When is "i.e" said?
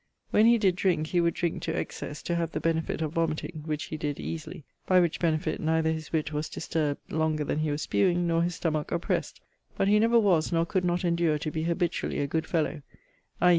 13.41-13.49